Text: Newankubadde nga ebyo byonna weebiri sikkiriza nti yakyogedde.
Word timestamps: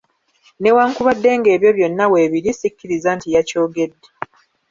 Newankubadde 0.61 1.29
nga 1.37 1.49
ebyo 1.55 1.69
byonna 1.77 2.05
weebiri 2.11 2.51
sikkiriza 2.59 3.09
nti 3.17 3.27
yakyogedde. 3.35 4.07